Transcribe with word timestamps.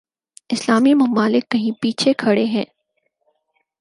اسلامی 0.49 0.93
ممالک 0.93 1.49
کہیں 1.51 1.71
پیچھے 1.81 2.13
کھڑے 2.13 2.45
ہیں۔ 2.45 2.65